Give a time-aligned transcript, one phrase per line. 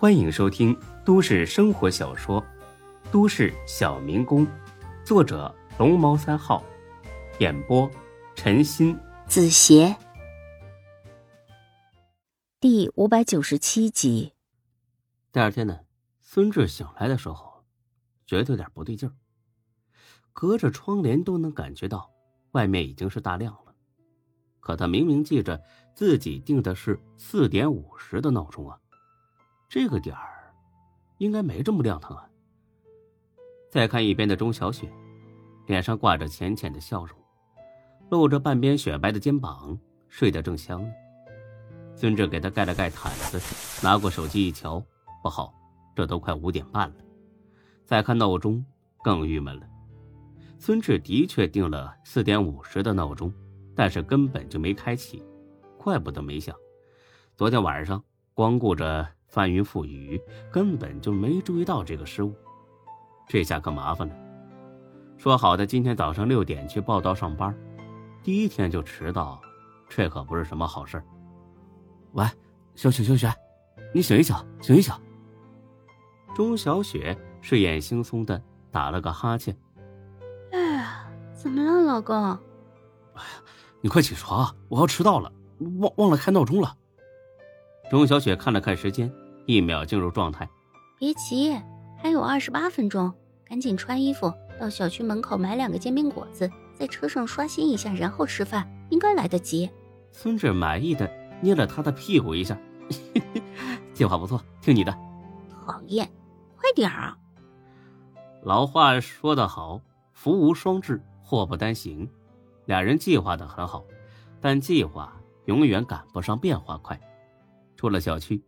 [0.00, 0.74] 欢迎收听
[1.04, 2.40] 都市生活小说
[3.12, 4.46] 《都市小民工》，
[5.04, 6.64] 作者龙猫三号，
[7.38, 7.86] 演播
[8.34, 9.94] 陈鑫、子邪，
[12.58, 14.32] 第五百九十七集。
[15.32, 15.80] 第二天呢，
[16.22, 17.62] 孙志醒来的时候，
[18.24, 19.12] 觉得有点不对劲儿。
[20.32, 22.10] 隔着窗帘都能感觉到，
[22.52, 23.74] 外面已经是大亮了。
[24.60, 25.62] 可他明明记着
[25.94, 28.80] 自己定的是四点五十的闹钟啊，
[29.70, 30.52] 这个点儿
[31.18, 32.28] 应该没这么亮堂啊。
[33.70, 34.90] 再看一边的钟小雪，
[35.66, 37.16] 脸上挂着浅浅的笑容，
[38.10, 39.78] 露着半边雪白的肩膀，
[40.08, 40.90] 睡得正香呢。
[41.94, 43.40] 孙志给她盖了盖毯子，
[43.86, 44.84] 拿过手机一瞧，
[45.22, 45.54] 不好，
[45.94, 46.96] 这都快五点半了。
[47.84, 48.64] 再看闹钟，
[49.04, 49.68] 更郁闷了。
[50.58, 53.32] 孙志的确定了四点五十的闹钟，
[53.76, 55.24] 但是根本就没开启，
[55.78, 56.56] 怪不得没响。
[57.36, 58.02] 昨天晚上
[58.34, 60.20] 光顾着翻云覆雨，
[60.50, 62.34] 根本就没注意到这个失误。
[63.28, 64.14] 这下可麻烦了。
[65.16, 67.56] 说好的今天早上六点去报道上班，
[68.24, 69.40] 第一天就迟到，
[69.88, 71.00] 这可不是什么好事。
[72.12, 72.26] 喂，
[72.74, 73.32] 小雪，小雪，
[73.94, 74.92] 你醒一醒，醒一醒。
[76.34, 79.56] 钟小雪睡眼惺忪的打了个哈欠。
[80.50, 82.16] 哎呀怎么了，老公？
[82.16, 83.42] 哎呀，
[83.80, 85.30] 你快起床，我要迟到了，
[85.78, 86.76] 忘忘了开闹钟了。
[87.90, 89.12] 钟小雪看了看时间，
[89.46, 90.48] 一秒进入状态。
[90.96, 91.58] 别急，
[91.98, 93.12] 还有二十八分钟，
[93.44, 99.68] 赶紧穿衣服，到小区门口买两个煎饼果子，在车上刷新一下，然后吃饭，应该来得及。
[100.12, 102.56] 孙志满意的捏了他的屁股一下，
[103.92, 104.96] 计划不错，听你的。
[105.66, 106.08] 讨厌，
[106.56, 107.18] 快点儿啊！
[108.44, 109.80] 老话说得好，
[110.12, 111.02] 福无双至。
[111.24, 112.08] 祸不单行，
[112.66, 113.84] 俩人计划的很好，
[114.40, 115.12] 但计划
[115.46, 117.00] 永远赶不上变化快。
[117.80, 118.44] 出了小区，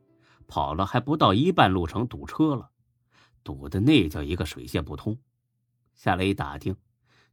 [0.47, 2.71] 跑了还不到一半路程，堵车了，
[3.43, 5.19] 堵的那叫一个水泄不通。
[5.95, 6.77] 下来一打听，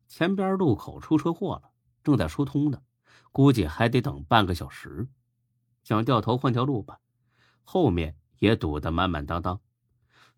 [0.07, 2.81] 前边路口出车祸了，正在疏通呢，
[3.33, 5.09] 估计还得等半个小时。
[5.83, 7.01] 想掉头换条路吧，
[7.63, 9.59] 后面也堵得满满当当。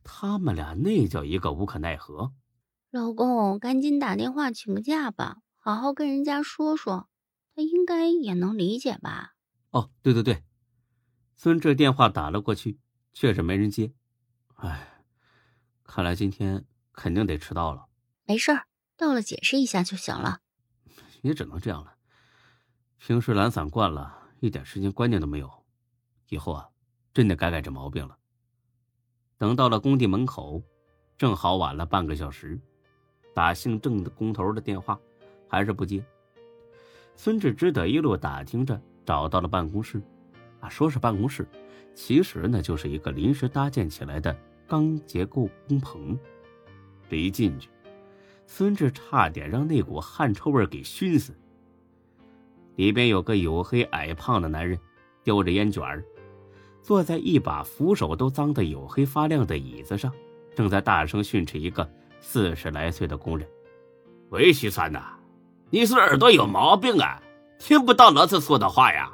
[0.03, 2.34] 他们俩那叫一个无可奈何。
[2.90, 7.07] 老公，赶紧打电话请个假吧，好好跟人家说说，
[7.53, 9.36] 他应该也能理解吧？
[9.69, 10.44] 哦，对对对，
[11.44, 12.78] 孙志电话打了过去，
[13.13, 13.91] 却是没人接。
[14.57, 15.02] 哎，
[15.84, 16.63] 看来今天
[16.94, 17.88] 肯定得迟到了。
[18.28, 20.41] 没事儿，到了解释一下就行了。
[21.24, 21.96] 也只能这样了。
[23.00, 25.51] 平时懒散惯了，一点时间观念都没有，
[26.30, 26.69] 以后啊，
[27.12, 28.16] 真得改改这毛病了。
[29.40, 30.62] 等到了工地门口，
[31.18, 32.62] 正好晚了半个小时。
[33.34, 35.00] 打姓郑的工头的电话，
[35.50, 36.06] 还是不接。
[37.16, 40.00] 孙志只得一路打听着，找到了办公室。
[40.62, 41.46] 啊，说是办公室，
[41.94, 44.34] 其实呢就是一个临时搭建起来的
[44.66, 46.18] 钢结构工棚。
[47.10, 47.70] 这一进去，
[48.48, 51.36] 孙志差点让那股汗臭味给熏死。
[52.76, 54.80] 里边有个黝黑矮胖的男人，
[55.24, 56.06] 叼着烟卷儿，
[56.82, 60.10] 坐在一把扶手都脏得黝黑发亮的椅子上，
[60.56, 61.88] 正在大声训斥一个。
[62.24, 63.48] 四十来岁的工人，
[64.30, 65.18] 喂，徐三呐，
[65.72, 67.20] 你是耳朵有毛病啊？
[67.58, 69.12] 听不到老子说的话呀？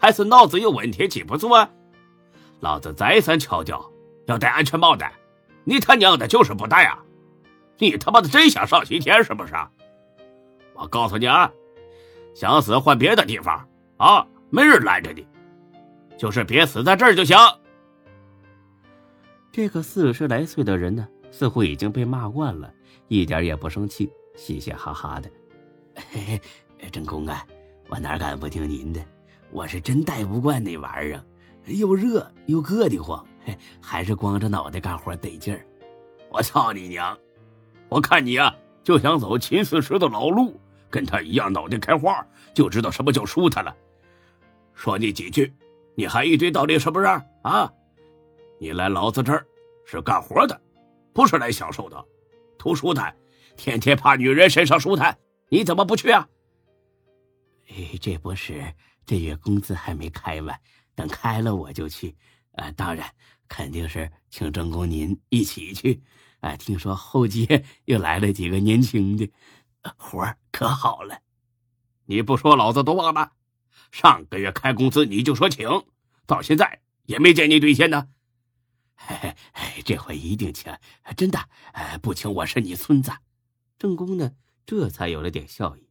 [0.00, 1.70] 还是脑子有问题记不住啊？
[2.60, 3.92] 老子再三强调
[4.26, 5.06] 要戴安全帽的，
[5.64, 6.98] 你他娘的就是不戴啊！
[7.78, 9.54] 你他妈的真想上西天是不是？
[10.74, 11.52] 我告诉你啊，
[12.34, 13.68] 想死换别的地方
[13.98, 15.26] 啊，没人拦着你，
[16.16, 17.36] 就是别死在这儿就行。
[19.52, 21.06] 这个四十来岁的人呢？
[21.30, 22.72] 似乎已经被骂惯了，
[23.08, 25.30] 一点也不生气，嘻嘻哈哈的。
[26.10, 26.40] 嘿
[26.78, 27.46] 嘿，郑公啊，
[27.88, 29.00] 我哪敢不听您的？
[29.52, 31.24] 我是真戴不惯那玩意儿，
[31.66, 33.24] 又热又硌得慌，
[33.80, 35.66] 还是光着脑袋干活得劲儿。
[36.30, 37.18] 我操你娘！
[37.88, 42.24] 我看你呀，就想走秦四十的老路，跟他一样脑袋开花，
[42.54, 43.74] 就知道什么叫舒坦了。
[44.72, 45.52] 说你几句，
[45.96, 47.06] 你还一堆道理是不是？
[47.42, 47.72] 啊，
[48.60, 49.44] 你来老子这儿
[49.84, 50.60] 是干活的。
[51.12, 52.04] 不是来享受的，
[52.56, 53.14] 图舒坦，
[53.56, 55.18] 天天怕女人身上舒坦，
[55.48, 56.28] 你怎么不去啊？
[57.68, 58.62] 哎，这不是
[59.04, 60.60] 这月工资还没开完，
[60.94, 62.16] 等开了我就去。
[62.52, 63.08] 啊，当然
[63.48, 66.02] 肯定是请正宫您一起去。
[66.40, 69.30] 啊，听说后街 又来了几个年轻的，
[69.96, 71.20] 活可好了。
[72.06, 73.32] 你不说老子都忘了，
[73.92, 75.68] 上个月开工资你就说请，
[76.26, 78.08] 到现在也没见你兑现呢。
[78.94, 80.74] 嘿嘿，这回一定请，
[81.16, 81.38] 真的。
[81.72, 83.12] 哎，不请我是你孙子。
[83.78, 84.32] 正宫呢，
[84.66, 85.89] 这才有了点笑意。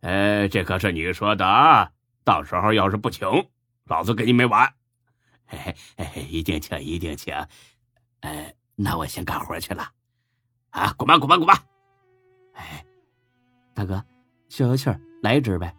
[0.00, 1.90] 呃， 这可是你说的啊！
[2.24, 3.26] 到时候要是不请，
[3.86, 4.72] 老子跟你没完。
[5.46, 7.34] 嘿嘿，一定请，一定请。
[8.20, 9.90] 呃，那我先干活去了。
[10.70, 11.64] 啊，滚吧，滚吧，滚吧！
[12.54, 12.84] 哎，
[13.74, 14.04] 大哥，
[14.48, 15.74] 消消气儿，来一支呗。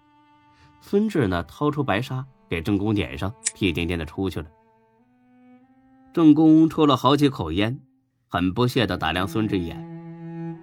[0.81, 4.47] 孙志呢，掏出白沙给郑公点上，屁颠颠的出去了。
[6.11, 7.79] 郑公抽了好几口烟，
[8.27, 10.57] 很不屑的打量孙志一眼：“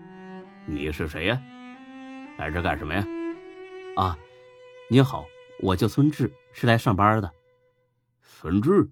[0.66, 1.40] 你是谁呀？
[2.38, 3.06] 来这干什么呀
[3.96, 4.16] ？”“啊，
[4.88, 5.24] 您好，
[5.60, 7.30] 我叫孙志，是来上班的。
[8.22, 8.88] ”“孙志？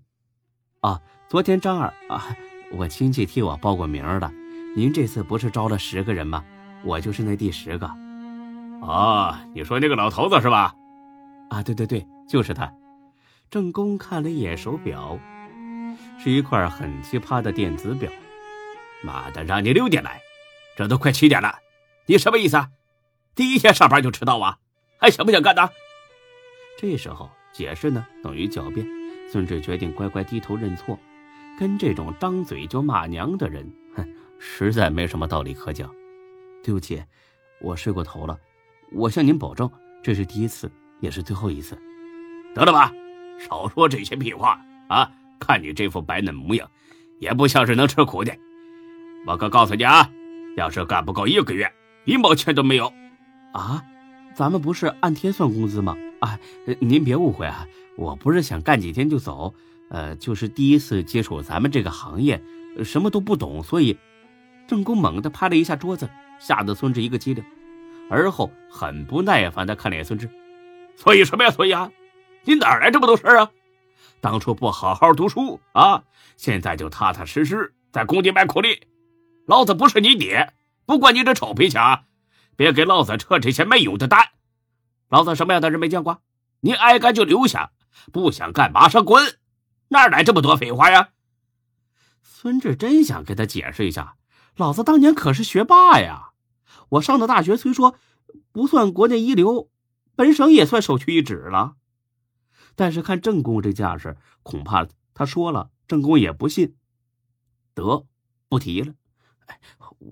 [0.81, 2.37] 啊，昨天张二啊，
[2.73, 4.31] 我亲戚替我报过名的。
[4.76, 6.44] 您这次不是招了十个人吗？
[6.85, 7.87] 我就是那第十个。
[8.82, 10.75] ”“啊，你说那个老头子是吧
[11.50, 12.73] ？”“啊，对对对，就是他。”
[13.50, 15.19] 郑公看了一眼手表。
[16.19, 18.11] 是一块很奇葩的电子表，
[19.02, 20.20] 妈的，让你六点来，
[20.76, 21.56] 这都快七点了，
[22.06, 22.69] 你什么意思啊？
[23.34, 24.58] 第一天上班就迟到啊？
[24.98, 25.69] 还想不想干呢？
[26.78, 28.86] 这时候解释呢等于狡辩，
[29.28, 30.98] 孙志决定乖乖低头认错。
[31.58, 34.06] 跟这种张嘴就骂娘的人，哼，
[34.38, 35.92] 实在没什么道理可讲。
[36.62, 37.02] 对不起，
[37.60, 38.38] 我睡过头了。
[38.92, 39.69] 我向您保证，
[40.02, 40.70] 这是第一次，
[41.00, 41.76] 也是最后一次。
[42.54, 42.92] 得了吧，
[43.38, 45.10] 少说这些屁话啊！
[45.40, 46.70] 看你这副白嫩模样，
[47.20, 48.32] 也不像是能吃苦的。
[49.26, 50.08] 我可告诉你啊，
[50.56, 51.72] 要是干不够一个月，
[52.04, 52.92] 一毛钱都没有。
[53.54, 53.84] 啊，
[54.34, 55.96] 咱们不是按天算工资吗？
[56.18, 56.38] 啊，
[56.80, 57.66] 您别误会啊，
[57.96, 59.54] 我不是想干几天就走，
[59.90, 62.42] 呃，就是第一次接触咱们这个行业，
[62.84, 63.96] 什么都不懂，所以。
[64.66, 66.08] 郑公猛地拍了一下桌子，
[66.40, 67.44] 吓得孙志一个机灵，
[68.08, 70.28] 而后很不耐烦地看了眼孙志。
[70.96, 71.50] 所以什么呀？
[71.50, 71.92] 所以啊，
[72.44, 73.50] 你哪来这么多事啊？
[74.22, 76.02] 当初不好好读书啊，
[76.38, 78.80] 现在就踏踏实实在工地卖苦力。
[79.46, 80.54] 老子不是你爹，
[80.86, 82.04] 不管你这臭皮枪，
[82.56, 84.30] 别给老子扯这些没用的蛋。
[85.08, 86.22] 老子什么样的人没见过？
[86.60, 87.72] 你爱干就留下，
[88.12, 89.38] 不想干马上滚。
[89.88, 91.10] 哪来这么多废话呀？
[92.22, 94.16] 孙志真想给他解释一下，
[94.56, 96.30] 老子当年可是学霸呀。
[96.88, 97.96] 我上的大学虽说
[98.50, 99.70] 不算国内一流，
[100.14, 101.76] 本省也算首屈一指了。
[102.74, 106.76] 但是看郑公这架势，恐怕他说了，郑公也不信。
[107.74, 108.06] 得，
[108.48, 108.94] 不提了。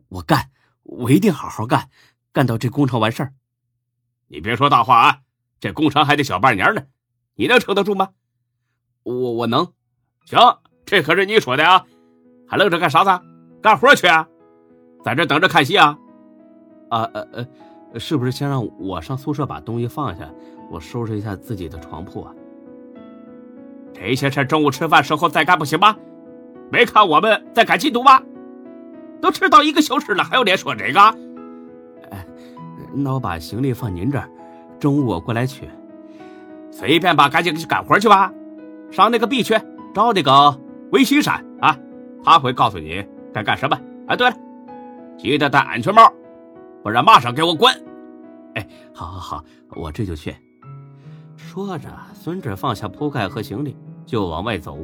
[0.09, 0.51] 我干，
[0.83, 1.91] 我一定好好干，
[2.33, 3.33] 干到这工程完事儿。
[4.29, 5.19] 你别说大话啊！
[5.61, 6.83] 这工程还得小半年呢，
[7.35, 8.09] 你能撑得住吗？
[9.03, 9.73] 我我能。
[10.25, 10.39] 行，
[10.87, 11.85] 这可是你说的啊！
[12.49, 13.25] 还愣着干啥子？
[13.61, 14.27] 干活去啊！
[15.05, 15.99] 在这等着看戏啊？
[16.89, 20.29] 啊呃呃，是不是先让我上宿舍把东西放下，
[20.71, 22.35] 我收拾一下自己的床铺啊？
[23.93, 25.97] 这些事中午吃饭时候再干不行吗？
[26.71, 28.23] 没看我们在赶进度吗？
[29.21, 31.19] 都迟到一个小时了，还有脸说这个？
[32.95, 34.29] 那我把行李放您这儿，
[34.79, 35.69] 中午我过来取。
[36.71, 38.33] 随便吧，赶紧去干活去吧。
[38.91, 39.55] 上那个 B 区
[39.95, 40.59] 找那个
[40.91, 41.79] 魏西山啊，
[42.25, 43.79] 他会告诉你该干什么。
[44.07, 44.37] 哎，对了，
[45.19, 46.13] 记得戴安全帽，
[46.83, 47.73] 不然马上给我滚！
[48.55, 49.45] 哎，好好好，
[49.77, 50.35] 我这就去。
[51.37, 53.77] 说着，孙志放下铺盖和行李。
[54.05, 54.79] 就往外走，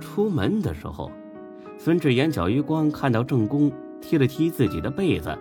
[0.00, 1.12] 出门的时候，
[1.78, 3.70] 孙志眼角余光看到郑公
[4.00, 5.38] 踢了踢自己的被子，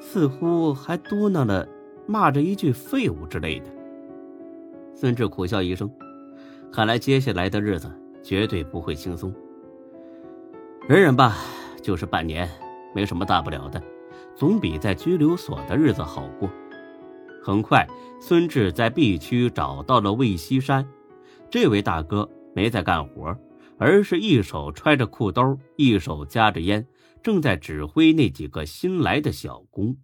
[0.00, 1.68] 似乎还嘟囔了
[2.06, 3.66] 骂着一句“废物”之类的。
[4.94, 5.88] 孙志苦笑一声，
[6.72, 7.90] 看来接下来的日子
[8.22, 9.32] 绝对不会轻松。
[10.88, 11.36] 忍忍吧，
[11.82, 12.48] 就是半年，
[12.94, 13.80] 没什么大不了的，
[14.34, 16.50] 总比在拘留所的日子好过。
[17.42, 17.86] 很快，
[18.20, 20.86] 孙志在 B 区找到了魏西山。
[21.48, 23.36] 这位大哥没在干活，
[23.78, 26.86] 而是一手揣着裤兜，一手夹着烟，
[27.22, 29.96] 正在指挥那几个新来的小工。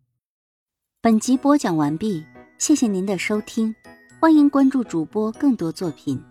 [1.00, 2.24] 本集播讲完毕，
[2.58, 3.74] 谢谢您的收听，
[4.20, 6.22] 欢迎关注主播更多作品。